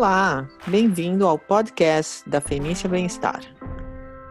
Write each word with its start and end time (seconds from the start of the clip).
Olá, 0.00 0.48
bem-vindo 0.66 1.26
ao 1.26 1.38
podcast 1.38 2.26
da 2.26 2.40
Fenícia 2.40 2.88
Bem-Estar. 2.88 3.40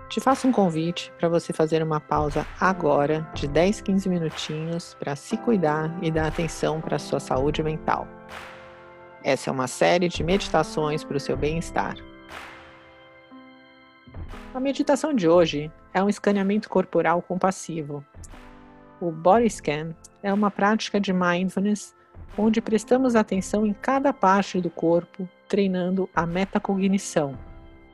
Te 0.09 0.19
faço 0.19 0.47
um 0.47 0.51
convite 0.51 1.13
para 1.19 1.29
você 1.29 1.53
fazer 1.53 1.83
uma 1.83 1.99
pausa 1.99 2.43
agora 2.59 3.29
de 3.35 3.47
10, 3.47 3.81
15 3.81 4.09
minutinhos 4.09 4.95
para 4.95 5.15
se 5.15 5.37
cuidar 5.37 5.95
e 6.03 6.09
dar 6.09 6.25
atenção 6.25 6.81
para 6.81 6.95
a 6.95 6.99
sua 6.99 7.19
saúde 7.19 7.61
mental. 7.61 8.07
Essa 9.23 9.51
é 9.51 9.53
uma 9.53 9.67
série 9.67 10.07
de 10.07 10.23
meditações 10.23 11.03
para 11.03 11.17
o 11.17 11.19
seu 11.19 11.37
bem-estar. 11.37 11.97
A 14.51 14.59
meditação 14.59 15.13
de 15.13 15.29
hoje 15.29 15.71
é 15.93 16.01
um 16.01 16.09
escaneamento 16.09 16.67
corporal 16.67 17.21
compassivo. 17.21 18.03
O 18.99 19.11
Body 19.11 19.51
Scan 19.51 19.93
é 20.23 20.33
uma 20.33 20.49
prática 20.49 20.99
de 20.99 21.13
mindfulness 21.13 21.95
onde 22.35 22.59
prestamos 22.59 23.15
atenção 23.15 23.67
em 23.67 23.73
cada 23.73 24.11
parte 24.11 24.59
do 24.59 24.71
corpo, 24.71 25.29
treinando 25.49 26.07
a 26.15 26.25
metacognição, 26.25 27.37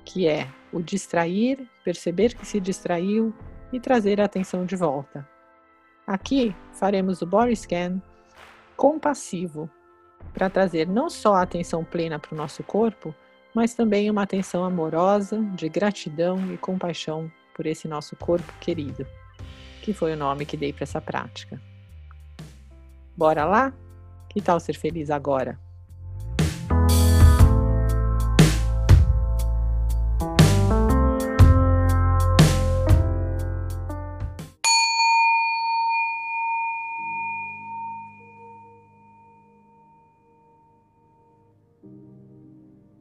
que 0.03 0.27
é 0.27 0.47
o 0.71 0.81
distrair, 0.81 1.67
perceber 1.83 2.35
que 2.35 2.45
se 2.45 2.59
distraiu 2.59 3.33
e 3.71 3.79
trazer 3.79 4.21
a 4.21 4.25
atenção 4.25 4.65
de 4.65 4.75
volta. 4.75 5.27
Aqui 6.05 6.55
faremos 6.73 7.21
o 7.21 7.25
body 7.25 7.55
scan 7.55 8.01
compassivo, 8.75 9.69
para 10.33 10.49
trazer 10.49 10.87
não 10.87 11.09
só 11.09 11.35
a 11.35 11.41
atenção 11.41 11.83
plena 11.83 12.19
para 12.19 12.33
o 12.33 12.37
nosso 12.37 12.61
corpo, 12.61 13.15
mas 13.53 13.73
também 13.73 14.11
uma 14.11 14.23
atenção 14.23 14.65
amorosa, 14.65 15.41
de 15.55 15.69
gratidão 15.69 16.53
e 16.53 16.57
compaixão 16.57 17.31
por 17.55 17.65
esse 17.65 17.87
nosso 17.87 18.17
corpo 18.17 18.51
querido, 18.59 19.07
que 19.81 19.93
foi 19.93 20.13
o 20.13 20.17
nome 20.17 20.45
que 20.45 20.57
dei 20.57 20.73
para 20.73 20.83
essa 20.83 20.99
prática. 20.99 21.59
Bora 23.15 23.45
lá? 23.45 23.73
Que 24.29 24.41
tal 24.41 24.59
ser 24.59 24.75
feliz 24.75 25.09
agora? 25.09 25.57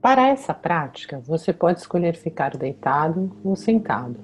Para 0.05 0.29
essa 0.29 0.53
prática, 0.53 1.19
você 1.19 1.51
pode 1.51 1.81
escolher 1.81 2.15
ficar 2.15 2.59
deitado 2.59 3.35
ou 3.43 3.57
sentado. 3.57 4.21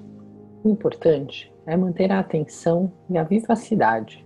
O 0.63 0.69
importante 0.69 1.51
é 1.65 1.75
manter 1.75 2.11
a 2.11 2.19
atenção 2.19 2.93
e 3.09 3.17
a 3.17 3.23
vivacidade 3.23 4.23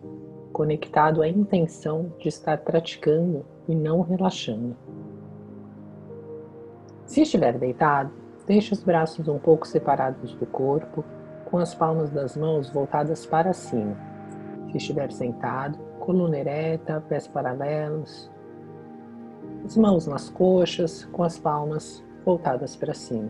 conectado 0.52 1.22
à 1.22 1.30
intenção 1.30 2.12
de 2.20 2.28
estar 2.28 2.58
praticando 2.58 3.46
e 3.70 3.74
não 3.74 4.02
relaxando. 4.02 4.76
Se 7.06 7.22
estiver 7.22 7.58
deitado, 7.58 8.12
deixe 8.46 8.74
os 8.74 8.84
braços 8.84 9.26
um 9.30 9.40
pouco 9.40 9.66
separados 9.66 10.36
do 10.36 10.46
corpo, 10.46 11.06
com 11.46 11.58
as 11.58 11.74
palmas 11.74 12.10
das 12.10 12.36
mãos 12.36 12.70
voltadas 12.70 13.26
para 13.26 13.54
cima. 13.54 13.96
Se 14.72 14.76
estiver 14.76 15.10
sentado, 15.10 15.80
coluna 16.02 16.38
ereta, 16.38 17.02
pés 17.08 17.30
paralelos, 17.30 18.30
as 19.66 19.76
mãos 19.76 20.06
nas 20.06 20.30
coxas, 20.30 21.06
com 21.06 21.24
as 21.24 21.40
palmas 21.40 22.04
voltadas 22.24 22.76
para 22.76 22.94
cima. 22.94 23.30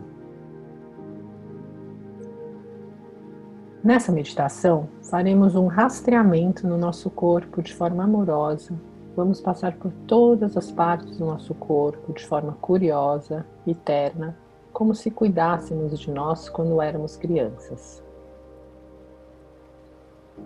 Nessa 3.82 4.12
meditação, 4.12 4.88
faremos 5.02 5.54
um 5.54 5.66
rastreamento 5.66 6.66
no 6.66 6.76
nosso 6.76 7.08
corpo 7.08 7.62
de 7.62 7.72
forma 7.72 8.04
amorosa. 8.04 8.74
Vamos 9.14 9.40
passar 9.40 9.76
por 9.76 9.90
todas 10.06 10.56
as 10.56 10.70
partes 10.70 11.16
do 11.16 11.24
nosso 11.24 11.54
corpo 11.54 12.12
de 12.12 12.26
forma 12.26 12.52
curiosa 12.60 13.46
e 13.66 13.74
terna, 13.74 14.36
como 14.72 14.94
se 14.94 15.10
cuidássemos 15.10 15.98
de 15.98 16.10
nós 16.10 16.50
quando 16.50 16.82
éramos 16.82 17.16
crianças. 17.16 18.04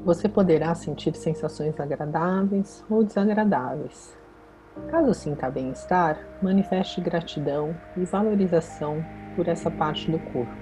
Você 0.04 0.28
poderá 0.28 0.72
sentir 0.76 1.16
sensações 1.16 1.80
agradáveis 1.80 2.84
ou 2.88 3.02
desagradáveis. 3.02 4.19
Caso 4.88 5.14
sinta 5.14 5.50
bem-estar, 5.50 6.18
manifeste 6.42 7.00
gratidão 7.00 7.76
e 7.96 8.04
valorização 8.04 9.04
por 9.36 9.48
essa 9.48 9.70
parte 9.70 10.10
do 10.10 10.18
corpo. 10.18 10.52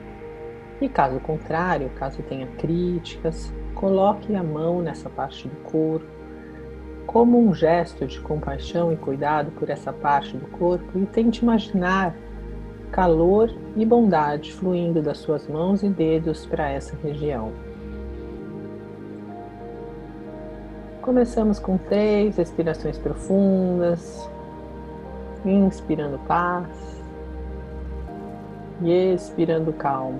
E 0.81 0.89
caso 0.89 1.19
contrário, 1.21 1.91
caso 1.91 2.23
tenha 2.23 2.47
críticas, 2.59 3.53
coloque 3.75 4.34
a 4.34 4.43
mão 4.43 4.81
nessa 4.81 5.09
parte 5.09 5.49
do 5.49 5.56
corpo, 5.62 6.06
como 7.06 7.39
um 7.39 7.55
gesto 7.55 8.06
de 8.06 8.21
compaixão 8.21 8.93
e 8.93 8.97
cuidado 8.97 9.51
por 9.53 9.71
essa 9.71 9.93
parte 9.93 10.37
do 10.37 10.47
corpo 10.49 10.99
e 10.99 11.06
tente 11.06 11.43
imaginar 11.43 12.15
calor 12.93 13.50
e 13.77 13.85
bondade 13.85 14.53
fluindo 14.53 15.00
das 15.03 15.19
suas 15.19 15.49
mãos 15.49 15.83
e 15.83 15.89
dedos 15.89 16.45
para 16.45 16.71
essa 16.71 16.97
região. 17.03 17.53
Começamos 21.09 21.59
com 21.59 21.79
três 21.79 22.37
respirações 22.37 22.99
profundas, 22.99 24.29
inspirando 25.43 26.19
paz 26.29 26.69
e 28.83 29.15
expirando 29.15 29.73
calma. 29.73 30.19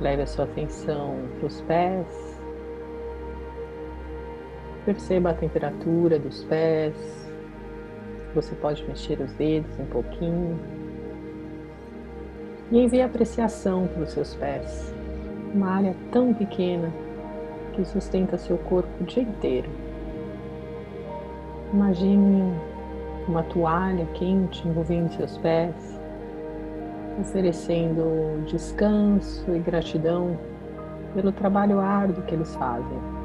Leve 0.00 0.22
a 0.22 0.26
sua 0.26 0.46
atenção 0.46 1.14
para 1.36 1.46
os 1.46 1.60
pés. 1.60 2.40
Perceba 4.86 5.28
a 5.28 5.34
temperatura 5.34 6.18
dos 6.18 6.42
pés. 6.44 7.29
Você 8.34 8.54
pode 8.54 8.84
mexer 8.86 9.20
os 9.20 9.32
dedos 9.34 9.78
um 9.78 9.86
pouquinho. 9.86 10.58
E 12.70 12.78
envie 12.78 13.02
apreciação 13.02 13.88
para 13.88 14.02
os 14.02 14.12
seus 14.12 14.34
pés. 14.36 14.94
Uma 15.54 15.70
área 15.70 15.96
tão 16.12 16.32
pequena 16.32 16.92
que 17.72 17.84
sustenta 17.84 18.38
seu 18.38 18.56
corpo 18.58 18.88
o 19.00 19.04
dia 19.04 19.22
inteiro. 19.22 19.68
Imagine 21.72 22.54
uma 23.26 23.42
toalha 23.44 24.06
quente 24.14 24.66
envolvendo 24.66 25.12
seus 25.14 25.36
pés 25.38 26.00
oferecendo 27.20 28.44
descanso 28.46 29.44
e 29.54 29.58
gratidão 29.58 30.38
pelo 31.14 31.32
trabalho 31.32 31.80
árduo 31.80 32.22
que 32.24 32.34
eles 32.34 32.54
fazem. 32.56 33.19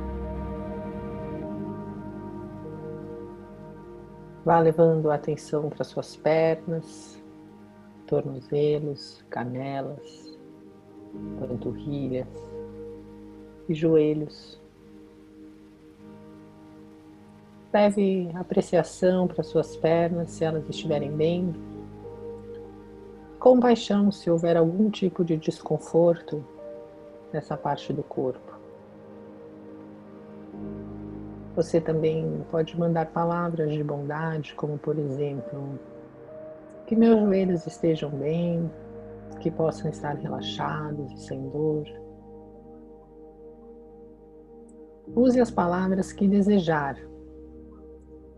Vá 4.45 4.59
levando 4.59 5.09
a 5.09 5.15
atenção 5.15 5.69
para 5.69 5.83
suas 5.83 6.15
pernas, 6.15 7.21
tornozelos, 8.05 9.25
canelas, 9.29 10.39
panturrilhas 11.39 12.27
e 13.67 13.73
joelhos. 13.73 14.61
Leve 17.73 18.29
apreciação 18.35 19.27
para 19.27 19.43
suas 19.43 19.75
pernas 19.75 20.29
se 20.29 20.45
elas 20.45 20.69
estiverem 20.69 21.11
bem 21.11 21.53
compaixão 23.45 24.11
se 24.11 24.27
houver 24.27 24.57
algum 24.57 24.89
tipo 24.89 25.23
de 25.23 25.37
desconforto 25.37 26.43
nessa 27.31 27.55
parte 27.55 27.93
do 27.93 28.01
corpo. 28.01 28.54
Você 31.55 31.79
também 31.79 32.45
pode 32.51 32.77
mandar 32.77 33.07
palavras 33.07 33.71
de 33.71 33.83
bondade, 33.83 34.53
como 34.55 34.77
por 34.77 34.97
exemplo, 34.97 35.79
que 36.85 36.95
meus 36.95 37.19
joelhos 37.19 37.65
estejam 37.65 38.09
bem, 38.09 38.69
que 39.39 39.49
possam 39.49 39.89
estar 39.89 40.15
relaxados 40.15 41.11
e 41.13 41.17
sem 41.19 41.49
dor. 41.49 41.85
Use 45.15 45.39
as 45.39 45.51
palavras 45.51 46.11
que 46.11 46.27
desejar. 46.27 46.97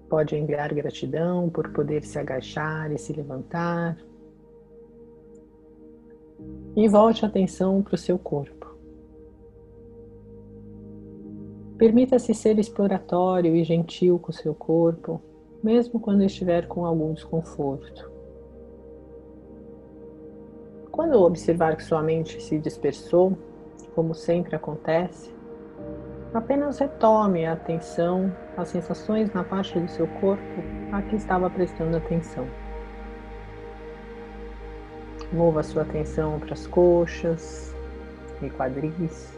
Pode 0.09 0.35
enviar 0.35 0.73
gratidão 0.73 1.49
por 1.49 1.71
poder 1.71 2.03
se 2.03 2.19
agachar 2.19 2.91
e 2.91 2.97
se 2.97 3.13
levantar 3.13 3.97
e 6.75 6.87
volte 6.87 7.25
a 7.25 7.27
atenção 7.27 7.81
para 7.81 7.95
o 7.95 7.97
seu 7.97 8.19
corpo. 8.19 8.56
Permita-se 11.77 12.33
ser 12.33 12.57
exploratório 12.57 13.55
e 13.55 13.63
gentil 13.63 14.17
com 14.17 14.31
seu 14.31 14.55
corpo, 14.55 15.21
mesmo 15.63 15.99
quando 15.99 16.23
estiver 16.23 16.67
com 16.67 16.85
algum 16.85 17.13
desconforto. 17.13 18.11
Quando 20.91 21.21
observar 21.21 21.75
que 21.75 21.83
sua 21.83 22.01
mente 22.01 22.41
se 22.41 22.57
dispersou, 22.57 23.37
como 23.93 24.15
sempre 24.15 24.55
acontece, 24.55 25.31
apenas 26.33 26.79
retome 26.79 27.45
a 27.45 27.53
atenção 27.53 28.35
às 28.55 28.69
sensações 28.69 29.31
na 29.31 29.43
parte 29.43 29.79
do 29.79 29.87
seu 29.87 30.07
corpo 30.19 30.61
a 30.91 31.01
que 31.03 31.15
estava 31.15 31.49
prestando 31.49 31.97
atenção. 31.97 32.47
Mova 35.31 35.61
sua 35.61 35.83
atenção 35.83 36.39
para 36.39 36.53
as 36.53 36.65
coxas, 36.65 37.75
e 38.41 38.49
quadris. 38.49 39.37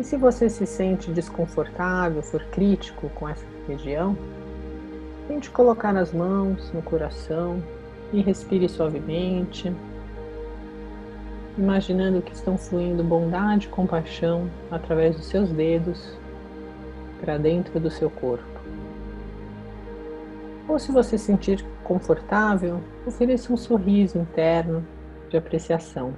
E 0.00 0.02
se 0.02 0.16
você 0.16 0.48
se 0.48 0.64
sente 0.64 1.10
desconfortável, 1.10 2.22
for 2.22 2.42
crítico 2.44 3.10
com 3.10 3.28
essa 3.28 3.44
região, 3.68 4.16
tente 5.28 5.50
colocar 5.50 5.94
as 5.94 6.10
mãos 6.10 6.72
no 6.72 6.80
coração 6.80 7.62
e 8.10 8.22
respire 8.22 8.66
suavemente, 8.66 9.70
imaginando 11.58 12.22
que 12.22 12.32
estão 12.32 12.56
fluindo 12.56 13.04
bondade 13.04 13.66
e 13.66 13.68
compaixão 13.68 14.48
através 14.70 15.16
dos 15.16 15.26
seus 15.26 15.50
dedos 15.50 16.16
para 17.20 17.36
dentro 17.36 17.78
do 17.78 17.90
seu 17.90 18.08
corpo. 18.08 18.58
Ou 20.66 20.78
se 20.78 20.90
você 20.90 21.18
se 21.18 21.26
sentir 21.26 21.62
confortável, 21.84 22.80
ofereça 23.06 23.52
um 23.52 23.56
sorriso 23.58 24.16
interno 24.16 24.82
de 25.28 25.36
apreciação. 25.36 26.14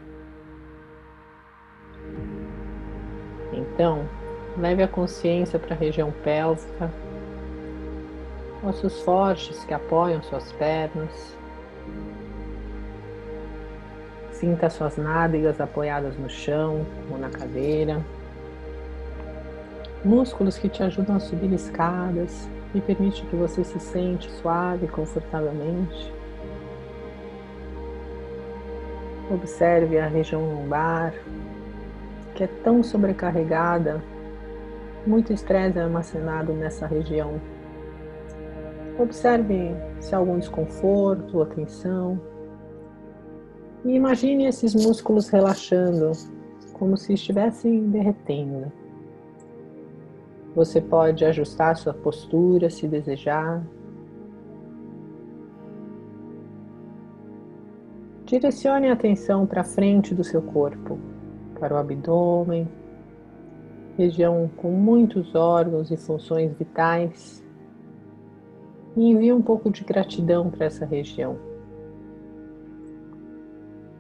Então, 3.75 4.07
leve 4.59 4.83
a 4.83 4.89
consciência 4.89 5.59
para 5.59 5.75
a 5.75 5.79
região 5.79 6.13
pélvica, 6.23 6.91
ossos 8.63 9.01
fortes 9.01 9.65
que 9.65 9.73
apoiam 9.73 10.23
suas 10.23 10.53
pernas. 10.53 11.37
Sinta 14.33 14.69
suas 14.69 14.97
nádegas 14.97 15.61
apoiadas 15.61 16.19
no 16.19 16.29
chão 16.29 16.85
ou 17.11 17.17
na 17.17 17.31
cadeira. 17.31 18.01
Músculos 20.05 20.59
que 20.59 20.69
te 20.69 20.83
ajudam 20.83 21.17
a 21.17 21.21
subir 21.21 21.53
escadas 21.53 22.49
e 22.75 22.81
permite 22.81 23.25
que 23.25 23.37
você 23.37 23.65
se 23.65 23.79
sente 23.79 24.31
suave 24.33 24.87
e 24.87 24.89
confortavelmente. 24.89 26.13
Observe 29.31 29.99
a 29.99 30.09
região 30.09 30.43
lombar, 30.43 31.15
que 32.35 32.45
é 32.45 32.47
tão 32.47 32.83
sobrecarregada, 32.83 34.03
muito 35.07 35.33
estresse 35.33 35.79
é 35.79 35.83
armazenado 35.83 36.53
nessa 36.53 36.87
região. 36.87 37.41
Observe 38.99 39.75
se 40.01 40.15
há 40.15 40.19
algum 40.19 40.39
desconforto 40.39 41.39
ou 41.39 41.47
tensão. 41.47 42.21
E 43.85 43.95
imagine 43.95 44.47
esses 44.47 44.75
músculos 44.75 45.29
relaxando, 45.29 46.13
como 46.73 46.97
se 46.97 47.15
estivessem 47.15 47.91
derretendo. 47.91 48.71
Você 50.55 50.81
pode 50.81 51.25
ajustar 51.25 51.77
sua 51.77 51.95
postura 51.95 52.71
se 52.71 52.87
desejar. 52.87 53.63
Direcione 58.25 58.89
a 58.89 58.93
atenção 58.93 59.47
para 59.47 59.65
frente 59.65 60.15
do 60.15 60.23
seu 60.23 60.41
corpo 60.41 61.12
para 61.63 61.77
o 61.77 61.79
abdômen, 61.79 62.69
região 63.97 64.51
com 64.57 64.73
muitos 64.73 65.33
órgãos 65.37 65.93
e 65.93 65.97
funções 65.97 66.53
vitais, 66.59 67.41
e 68.97 69.09
envie 69.09 69.33
um 69.33 69.41
pouco 69.41 69.71
de 69.71 69.85
gratidão 69.85 70.51
para 70.51 70.67
essa 70.67 70.85
região. 70.85 71.39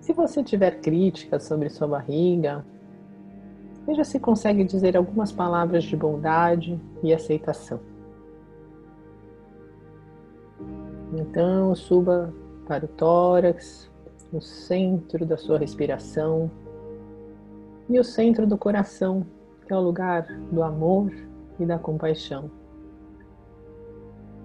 Se 0.00 0.12
você 0.12 0.42
tiver 0.42 0.80
críticas 0.80 1.44
sobre 1.44 1.68
sua 1.68 1.86
barriga, 1.86 2.66
veja 3.86 4.02
se 4.02 4.18
consegue 4.18 4.64
dizer 4.64 4.96
algumas 4.96 5.30
palavras 5.30 5.84
de 5.84 5.96
bondade 5.96 6.80
e 7.00 7.14
aceitação. 7.14 7.78
Então, 11.14 11.72
suba 11.76 12.34
para 12.66 12.86
o 12.86 12.88
tórax, 12.88 13.88
no 14.32 14.42
centro 14.42 15.24
da 15.24 15.36
sua 15.36 15.58
respiração 15.58 16.50
e 17.92 17.98
o 17.98 18.04
centro 18.04 18.46
do 18.46 18.56
coração, 18.56 19.26
que 19.66 19.72
é 19.72 19.76
o 19.76 19.80
lugar 19.80 20.26
do 20.50 20.62
amor 20.62 21.12
e 21.60 21.66
da 21.66 21.78
compaixão. 21.78 22.50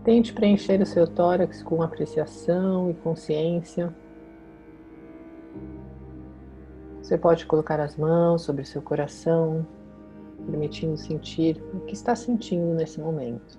Tente 0.04 0.34
preencher 0.34 0.82
o 0.82 0.86
seu 0.86 1.08
tórax 1.08 1.64
com 1.64 1.82
apreciação 1.82 2.90
e 2.90 2.94
consciência. 2.94 3.94
Você 7.02 7.18
pode 7.18 7.46
colocar 7.46 7.80
as 7.80 7.96
mãos 7.96 8.42
sobre 8.42 8.64
o 8.64 8.66
seu 8.66 8.82
coração, 8.82 9.66
permitindo 10.46 10.98
sentir 10.98 11.64
o 11.74 11.80
que 11.82 11.94
está 11.94 12.16
sentindo 12.16 12.74
nesse 12.74 13.00
momento. 13.00 13.58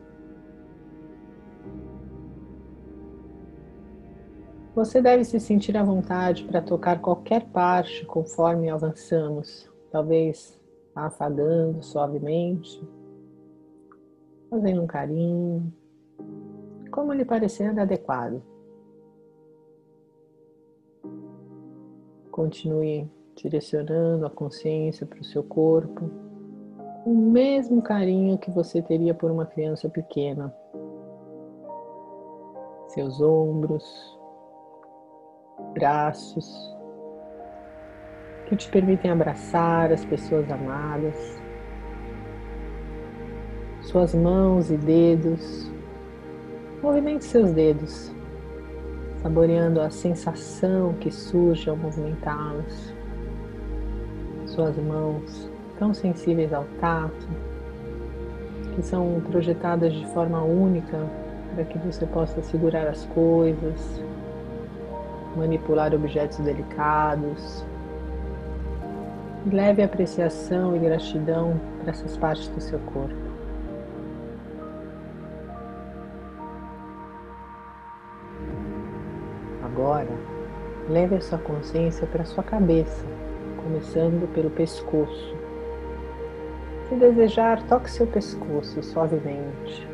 Você 4.74 5.00
deve 5.02 5.24
se 5.24 5.40
sentir 5.40 5.76
à 5.76 5.82
vontade 5.82 6.44
para 6.44 6.62
tocar 6.62 7.00
qualquer 7.00 7.46
parte 7.46 8.06
conforme 8.06 8.70
avançamos, 8.70 9.68
talvez 9.90 10.58
afagando 10.94 11.82
suavemente, 11.82 12.82
fazendo 14.50 14.82
um 14.82 14.86
carinho, 14.86 15.72
como 16.90 17.12
lhe 17.12 17.24
parecer 17.24 17.78
adequado. 17.78 18.42
Continue 22.30 23.10
direcionando 23.34 24.26
a 24.26 24.30
consciência 24.30 25.06
para 25.06 25.20
o 25.20 25.24
seu 25.24 25.42
corpo, 25.42 26.10
o 27.04 27.14
mesmo 27.14 27.80
carinho 27.82 28.38
que 28.38 28.50
você 28.50 28.82
teria 28.82 29.14
por 29.14 29.30
uma 29.30 29.46
criança 29.46 29.88
pequena. 29.88 30.54
Seus 32.88 33.20
ombros, 33.20 34.18
braços 35.74 36.77
que 38.48 38.56
te 38.56 38.68
permitem 38.70 39.10
abraçar 39.10 39.92
as 39.92 40.04
pessoas 40.04 40.50
amadas, 40.50 41.38
suas 43.82 44.14
mãos 44.14 44.70
e 44.70 44.76
dedos. 44.76 45.70
Movimente 46.82 47.24
seus 47.24 47.52
dedos, 47.52 48.12
saboreando 49.22 49.80
a 49.80 49.90
sensação 49.90 50.94
que 50.94 51.10
surge 51.10 51.68
ao 51.68 51.76
movimentá-los. 51.76 52.94
Suas 54.46 54.76
mãos 54.78 55.50
tão 55.78 55.92
sensíveis 55.92 56.52
ao 56.52 56.64
tato, 56.80 57.28
que 58.74 58.82
são 58.82 59.20
projetadas 59.30 59.92
de 59.92 60.06
forma 60.06 60.42
única 60.42 60.98
para 61.54 61.64
que 61.64 61.78
você 61.78 62.06
possa 62.06 62.40
segurar 62.42 62.86
as 62.86 63.04
coisas, 63.06 64.02
manipular 65.36 65.94
objetos 65.94 66.38
delicados. 66.38 67.64
Leve 69.50 69.82
apreciação 69.82 70.76
e 70.76 70.78
gratidão 70.78 71.58
para 71.80 71.90
essas 71.90 72.18
partes 72.18 72.48
do 72.48 72.60
seu 72.60 72.78
corpo. 72.80 73.16
Agora, 79.64 80.10
leve 80.90 81.16
a 81.16 81.20
sua 81.22 81.38
consciência 81.38 82.06
para 82.06 82.26
sua 82.26 82.44
cabeça, 82.44 83.06
começando 83.56 84.30
pelo 84.34 84.50
pescoço. 84.50 85.34
Se 86.90 86.96
desejar, 86.96 87.62
toque 87.62 87.90
seu 87.90 88.06
pescoço 88.06 88.82
suavemente, 88.82 89.88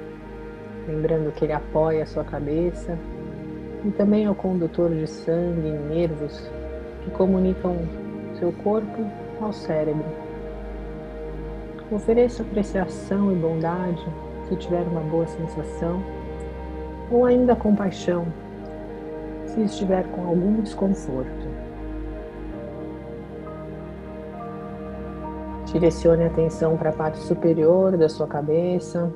lembrando 0.89 1.33
que 1.33 1.45
ele 1.45 1.53
apoia 1.53 2.03
a 2.03 2.07
sua 2.07 2.25
cabeça 2.25 2.99
e 3.85 3.91
também 3.93 4.27
ao 4.27 4.35
condutor 4.35 4.91
de 4.91 5.07
sangue 5.07 5.69
e 5.69 5.95
nervos 5.95 6.51
que 7.05 7.11
comunicam 7.13 7.77
seu 8.41 8.51
corpo 8.51 9.24
ao 9.45 9.53
cérebro. 9.53 10.05
Ofereça 11.91 12.43
apreciação 12.43 13.33
e 13.33 13.35
bondade 13.37 14.05
se 14.49 14.57
tiver 14.57 14.83
uma 14.83 15.01
boa 15.01 15.27
sensação, 15.27 16.03
ou 17.11 17.25
ainda 17.25 17.55
compaixão 17.55 18.27
se 19.47 19.63
estiver 19.63 20.07
com 20.11 20.27
algum 20.27 20.61
desconforto. 20.61 21.47
Direcione 25.67 26.25
a 26.25 26.27
atenção 26.27 26.77
para 26.77 26.91
a 26.91 26.93
parte 26.93 27.19
superior 27.19 27.97
da 27.97 28.09
sua 28.09 28.27
cabeça, 28.27 29.13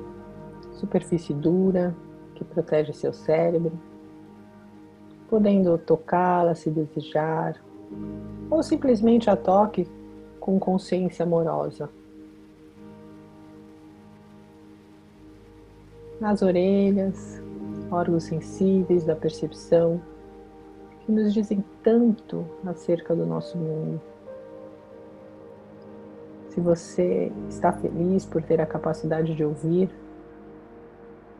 superfície 0.72 1.32
dura 1.32 1.94
que 2.34 2.44
protege 2.44 2.92
seu 2.92 3.12
cérebro 3.12 3.72
podendo 5.28 5.76
tocá-la 5.78 6.54
se 6.54 6.70
desejar, 6.70 7.56
ou 8.50 8.62
simplesmente 8.62 9.28
a 9.28 9.36
toque 9.36 9.86
com 10.48 10.58
consciência 10.58 11.24
amorosa. 11.24 11.90
Nas 16.18 16.40
orelhas, 16.40 17.42
órgãos 17.90 18.24
sensíveis 18.24 19.04
da 19.04 19.14
percepção, 19.14 20.00
que 21.04 21.12
nos 21.12 21.34
dizem 21.34 21.62
tanto 21.82 22.46
acerca 22.64 23.14
do 23.14 23.26
nosso 23.26 23.58
mundo. 23.58 24.00
Se 26.48 26.62
você 26.62 27.30
está 27.50 27.70
feliz 27.70 28.24
por 28.24 28.42
ter 28.42 28.58
a 28.58 28.66
capacidade 28.66 29.34
de 29.34 29.44
ouvir, 29.44 29.90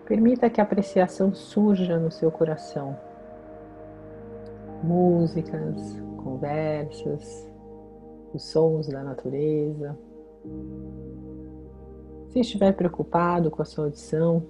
permita 0.05 0.50
que 0.50 0.61
a 0.61 0.65
apreciação 0.65 1.33
surja 1.33 1.99
no 1.99 2.11
seu 2.11 2.31
coração 2.31 2.95
músicas, 4.83 5.99
conversas, 6.23 7.48
os 8.32 8.44
sons 8.44 8.88
da 8.88 9.02
natureza. 9.02 9.99
Se 12.28 12.40
estiver 12.40 12.73
preocupado 12.73 13.50
com 13.50 13.62
a 13.62 13.64
sua 13.64 13.85
audição 13.85 14.42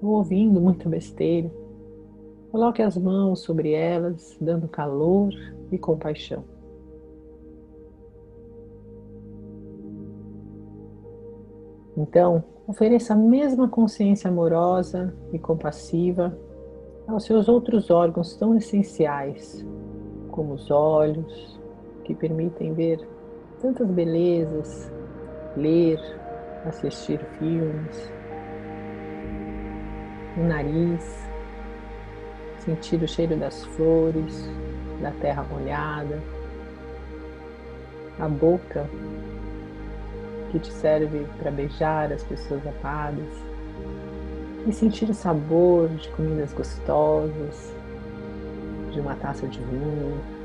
ou 0.00 0.10
ouvindo 0.10 0.60
muito 0.60 0.88
besteira, 0.88 1.50
coloque 2.50 2.82
as 2.82 2.96
mãos 2.96 3.40
sobre 3.40 3.72
elas, 3.72 4.36
dando 4.40 4.68
calor 4.68 5.32
e 5.70 5.78
compaixão. 5.78 6.44
Então, 11.96 12.42
ofereça 12.66 13.12
a 13.12 13.16
mesma 13.16 13.68
consciência 13.68 14.28
amorosa 14.28 15.14
e 15.32 15.38
compassiva 15.38 16.36
aos 17.06 17.24
seus 17.24 17.48
outros 17.48 17.90
órgãos 17.90 18.34
tão 18.36 18.56
essenciais, 18.56 19.64
como 20.30 20.54
os 20.54 20.70
olhos, 20.70 21.60
que 22.04 22.14
permitem 22.14 22.74
ver 22.74 23.00
tantas 23.60 23.88
belezas, 23.88 24.90
ler, 25.56 26.00
assistir 26.66 27.20
filmes, 27.38 28.12
o 30.36 30.40
nariz, 30.42 31.28
sentir 32.58 33.02
o 33.02 33.08
cheiro 33.08 33.36
das 33.36 33.64
flores, 33.64 34.48
da 35.00 35.10
terra 35.12 35.44
molhada, 35.44 36.20
a 38.18 38.28
boca 38.28 38.88
que 40.50 40.58
te 40.58 40.72
serve 40.72 41.26
para 41.38 41.50
beijar 41.50 42.12
as 42.12 42.22
pessoas 42.24 42.62
amadas 42.66 43.52
e 44.66 44.72
sentir 44.72 45.08
o 45.10 45.14
sabor 45.14 45.88
de 45.88 46.08
comidas 46.10 46.52
gostosas, 46.52 47.74
de 48.92 49.00
uma 49.00 49.14
taça 49.16 49.46
de 49.46 49.58
vinho 49.58 50.41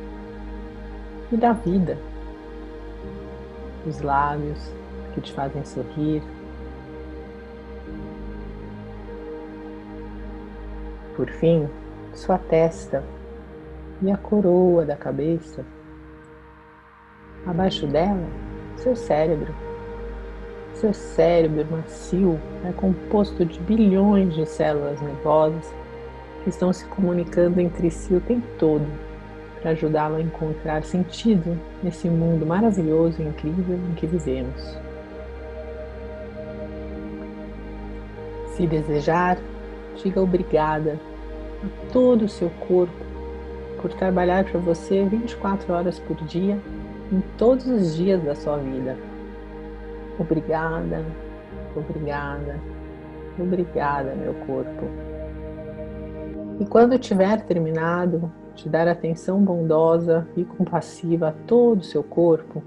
e 1.32 1.38
da 1.38 1.54
vida, 1.54 1.98
os 3.86 4.02
lábios 4.02 4.72
que 5.14 5.22
te 5.22 5.34
fazem 5.34 5.64
sorrir. 5.66 6.22
Por 11.16 11.30
fim, 11.30 11.68
sua 12.14 12.38
testa 12.38 13.04
e 14.02 14.12
a 14.12 14.18
coroa 14.18 14.86
da 14.86 14.96
cabeça. 14.96 15.66
Abaixo 17.46 17.88
dela, 17.88 18.28
seu 18.78 18.96
cérebro 18.96 19.54
seu 20.78 20.94
cérebro 20.94 21.66
macio 21.72 22.40
é 22.64 22.72
composto 22.72 23.44
de 23.44 23.60
bilhões 23.62 24.36
de 24.36 24.46
células 24.46 25.02
nervosas 25.02 25.74
que 26.44 26.52
estão 26.52 26.72
se 26.72 26.86
comunicando 26.86 27.60
entre 27.60 27.90
si 27.90 28.14
o 28.14 28.22
tempo 28.22 28.46
todo 28.60 28.86
para 29.68 29.72
ajudá-lo 29.72 30.16
a 30.16 30.22
encontrar 30.22 30.84
sentido 30.84 31.60
nesse 31.84 32.10
mundo 32.10 32.46
maravilhoso 32.46 33.22
e 33.22 33.26
incrível 33.26 33.76
em 33.76 33.94
que 33.96 34.08
vivemos. 34.08 34.78
Se 38.56 38.66
desejar, 38.66 39.38
diga 40.02 40.22
obrigada 40.22 40.98
a 41.64 41.92
todo 41.92 42.26
o 42.26 42.30
seu 42.30 42.50
corpo 42.68 43.06
por 43.82 43.94
trabalhar 43.94 44.46
para 44.46 44.60
você 44.60 45.04
24 45.04 45.74
horas 45.74 46.00
por 46.00 46.16
dia 46.24 46.58
em 47.12 47.22
todos 47.38 47.68
os 47.68 47.96
dias 47.96 48.24
da 48.24 48.36
sua 48.36 48.58
vida. 48.58 48.98
Obrigada, 50.18 51.06
obrigada, 51.76 52.56
obrigada, 53.38 54.16
meu 54.16 54.34
corpo. 54.34 54.86
E 56.60 56.66
quando 56.66 56.98
tiver 56.98 57.42
terminado 57.42 58.32
de 58.58 58.68
dar 58.68 58.88
atenção 58.88 59.44
bondosa 59.44 60.28
e 60.36 60.44
compassiva 60.44 61.30
a 61.30 61.32
todo 61.32 61.82
o 61.82 61.84
seu 61.84 62.04
corpo, 62.04 62.64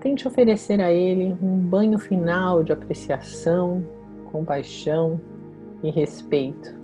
tente 0.00 0.26
oferecer 0.26 0.80
a 0.80 0.90
ele 0.90 1.36
um 1.40 1.58
banho 1.58 1.98
final 1.98 2.64
de 2.64 2.72
apreciação, 2.72 3.84
compaixão 4.32 5.20
e 5.82 5.90
respeito, 5.90 6.74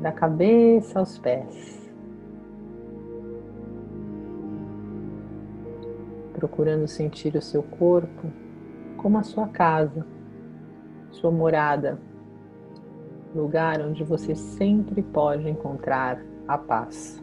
da 0.00 0.12
cabeça 0.12 1.00
aos 1.00 1.18
pés. 1.18 1.92
Procurando 6.32 6.86
sentir 6.86 7.34
o 7.34 7.42
seu 7.42 7.62
corpo 7.62 8.30
como 8.98 9.18
a 9.18 9.24
sua 9.24 9.48
casa, 9.48 10.06
sua 11.10 11.30
morada, 11.32 11.98
lugar 13.34 13.80
onde 13.80 14.04
você 14.04 14.36
sempre 14.36 15.02
pode 15.02 15.48
encontrar 15.48 16.20
a 16.48 16.58
paz. 16.58 17.22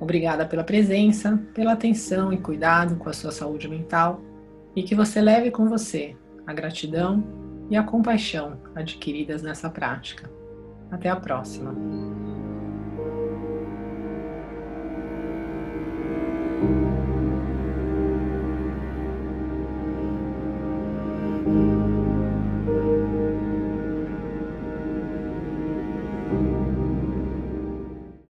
Obrigada 0.00 0.44
pela 0.44 0.64
presença, 0.64 1.40
pela 1.54 1.72
atenção 1.72 2.32
e 2.32 2.38
cuidado 2.38 2.96
com 2.96 3.08
a 3.08 3.12
sua 3.12 3.30
saúde 3.30 3.68
mental 3.68 4.20
e 4.74 4.82
que 4.82 4.94
você 4.94 5.20
leve 5.20 5.50
com 5.50 5.68
você 5.68 6.16
a 6.46 6.52
gratidão 6.52 7.22
e 7.70 7.76
a 7.76 7.82
compaixão 7.82 8.58
adquiridas 8.74 9.42
nessa 9.42 9.70
prática. 9.70 10.28
Até 10.90 11.08
a 11.08 11.16
próxima! 11.16 12.09